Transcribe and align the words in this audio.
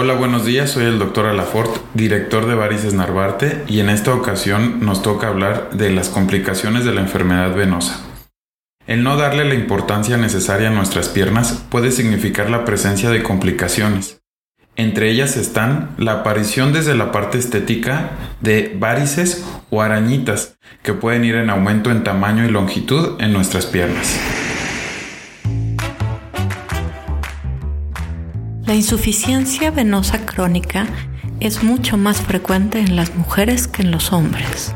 Hola, 0.00 0.14
buenos 0.14 0.44
días. 0.44 0.70
Soy 0.70 0.84
el 0.84 1.00
doctor 1.00 1.26
Alafort, 1.26 1.74
director 1.92 2.46
de 2.46 2.54
Varices 2.54 2.94
Narvarte, 2.94 3.64
y 3.66 3.80
en 3.80 3.90
esta 3.90 4.14
ocasión 4.14 4.78
nos 4.86 5.02
toca 5.02 5.26
hablar 5.26 5.70
de 5.72 5.90
las 5.90 6.08
complicaciones 6.08 6.84
de 6.84 6.94
la 6.94 7.00
enfermedad 7.00 7.52
venosa. 7.52 7.98
El 8.86 9.02
no 9.02 9.16
darle 9.16 9.44
la 9.44 9.56
importancia 9.56 10.16
necesaria 10.16 10.68
a 10.68 10.72
nuestras 10.72 11.08
piernas 11.08 11.64
puede 11.68 11.90
significar 11.90 12.48
la 12.48 12.64
presencia 12.64 13.10
de 13.10 13.24
complicaciones. 13.24 14.20
Entre 14.76 15.10
ellas 15.10 15.36
están 15.36 15.96
la 15.98 16.12
aparición 16.12 16.72
desde 16.72 16.94
la 16.94 17.10
parte 17.10 17.36
estética 17.36 18.12
de 18.40 18.76
varices 18.78 19.44
o 19.68 19.82
arañitas 19.82 20.58
que 20.84 20.92
pueden 20.92 21.24
ir 21.24 21.34
en 21.34 21.50
aumento 21.50 21.90
en 21.90 22.04
tamaño 22.04 22.44
y 22.44 22.50
longitud 22.50 23.20
en 23.20 23.32
nuestras 23.32 23.66
piernas. 23.66 24.16
La 28.68 28.74
insuficiencia 28.74 29.70
venosa 29.70 30.26
crónica 30.26 30.86
es 31.40 31.62
mucho 31.62 31.96
más 31.96 32.20
frecuente 32.20 32.80
en 32.80 32.96
las 32.96 33.14
mujeres 33.14 33.66
que 33.66 33.80
en 33.80 33.90
los 33.90 34.12
hombres. 34.12 34.74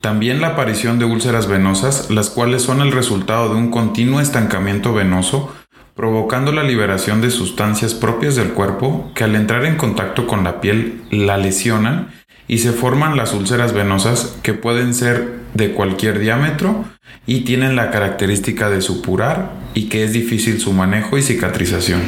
También 0.00 0.40
la 0.40 0.46
aparición 0.46 0.98
de 0.98 1.04
úlceras 1.04 1.48
venosas, 1.48 2.08
las 2.08 2.30
cuales 2.30 2.62
son 2.62 2.80
el 2.80 2.92
resultado 2.92 3.50
de 3.50 3.56
un 3.56 3.70
continuo 3.70 4.20
estancamiento 4.20 4.94
venoso, 4.94 5.54
provocando 5.94 6.50
la 6.50 6.62
liberación 6.62 7.20
de 7.20 7.30
sustancias 7.30 7.92
propias 7.92 8.36
del 8.36 8.54
cuerpo 8.54 9.12
que 9.14 9.24
al 9.24 9.36
entrar 9.36 9.66
en 9.66 9.76
contacto 9.76 10.26
con 10.26 10.44
la 10.44 10.62
piel 10.62 11.02
la 11.10 11.36
lesionan 11.36 12.08
y 12.50 12.58
se 12.58 12.72
forman 12.72 13.16
las 13.16 13.32
úlceras 13.32 13.72
venosas 13.72 14.36
que 14.42 14.54
pueden 14.54 14.92
ser 14.92 15.34
de 15.54 15.70
cualquier 15.70 16.18
diámetro 16.18 16.84
y 17.24 17.42
tienen 17.42 17.76
la 17.76 17.92
característica 17.92 18.68
de 18.68 18.80
supurar 18.80 19.52
y 19.72 19.84
que 19.84 20.02
es 20.02 20.12
difícil 20.12 20.58
su 20.60 20.72
manejo 20.72 21.16
y 21.16 21.22
cicatrización. 21.22 22.02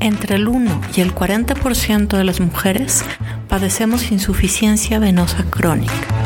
Entre 0.00 0.36
el 0.36 0.48
1 0.48 0.82
y 0.94 1.00
el 1.00 1.14
40% 1.14 2.18
de 2.18 2.24
las 2.24 2.40
mujeres 2.40 3.06
padecemos 3.48 4.12
insuficiencia 4.12 4.98
venosa 4.98 5.44
crónica. 5.48 6.21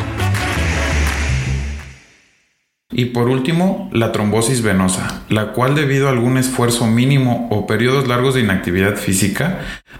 Y 2.98 3.05
por 3.06 3.28
último, 3.28 3.91
la 3.92 4.11
trombosis 4.11 4.62
venosa, 4.62 5.20
la 5.28 5.52
cual 5.52 5.75
debido 5.75 6.08
a 6.08 6.12
algún 6.12 6.39
esfuerzo 6.39 6.86
mínimo 6.86 7.47
o 7.50 7.66
periodos 7.66 8.08
largos 8.08 8.33
de 8.33 8.41
inactividad 8.41 8.97
física, 8.97 9.58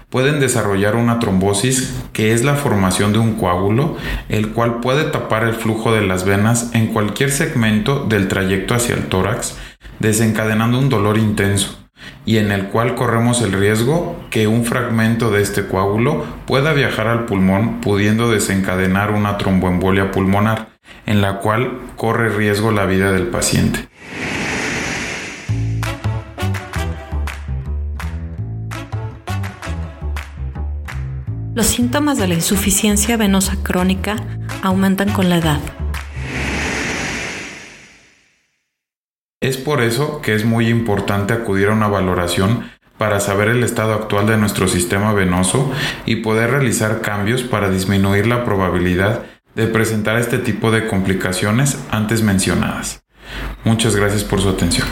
pueden 0.09 0.39
desarrollar 0.39 0.95
una 0.95 1.19
trombosis 1.19 1.93
que 2.11 2.33
es 2.33 2.43
la 2.43 2.55
formación 2.55 3.13
de 3.13 3.19
un 3.19 3.35
coágulo, 3.35 3.97
el 4.29 4.49
cual 4.49 4.79
puede 4.79 5.03
tapar 5.03 5.43
el 5.43 5.53
flujo 5.53 5.93
de 5.93 6.01
las 6.01 6.25
venas 6.25 6.71
en 6.73 6.87
cualquier 6.87 7.29
segmento 7.29 8.03
del 8.03 8.27
trayecto 8.27 8.73
hacia 8.73 8.95
el 8.95 9.03
tórax, 9.03 9.55
desencadenando 9.99 10.79
un 10.79 10.89
dolor 10.89 11.19
intenso 11.19 11.77
y 12.25 12.37
en 12.37 12.51
el 12.51 12.69
cual 12.69 12.95
corremos 12.95 13.43
el 13.43 13.53
riesgo 13.53 14.15
que 14.31 14.47
un 14.47 14.65
fragmento 14.65 15.29
de 15.29 15.43
este 15.43 15.67
coágulo 15.67 16.25
pueda 16.47 16.73
viajar 16.73 17.07
al 17.07 17.25
pulmón 17.25 17.79
pudiendo 17.79 18.31
desencadenar 18.31 19.11
una 19.11 19.37
tromboembolia 19.37 20.11
pulmonar 20.11 20.76
en 21.07 21.21
la 21.21 21.39
cual 21.39 21.79
corre 21.95 22.29
riesgo 22.29 22.71
la 22.71 22.85
vida 22.85 23.11
del 23.11 23.27
paciente. 23.27 23.87
Los 31.55 31.65
síntomas 31.65 32.19
de 32.19 32.27
la 32.27 32.35
insuficiencia 32.35 33.17
venosa 33.17 33.57
crónica 33.63 34.17
aumentan 34.61 35.11
con 35.11 35.27
la 35.29 35.37
edad. 35.37 35.59
Es 39.41 39.57
por 39.57 39.81
eso 39.81 40.21
que 40.21 40.35
es 40.35 40.45
muy 40.45 40.67
importante 40.67 41.33
acudir 41.33 41.69
a 41.69 41.73
una 41.73 41.87
valoración 41.87 42.69
para 42.97 43.19
saber 43.19 43.47
el 43.47 43.63
estado 43.63 43.93
actual 43.93 44.27
de 44.27 44.37
nuestro 44.37 44.67
sistema 44.67 45.13
venoso 45.13 45.71
y 46.05 46.17
poder 46.17 46.51
realizar 46.51 47.01
cambios 47.01 47.43
para 47.43 47.69
disminuir 47.69 48.27
la 48.27 48.43
probabilidad 48.43 49.23
de 49.57 49.65
presentar 49.67 50.17
este 50.19 50.37
tipo 50.37 50.69
de 50.71 50.85
complicaciones 50.85 51.79
antes 51.89 52.21
mencionadas. 52.21 53.01
Muchas 53.63 53.95
gracias 53.95 54.23
por 54.23 54.39
su 54.39 54.49
atención. 54.49 54.87